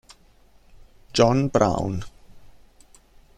John 1.13 1.53
Brown 1.53 2.01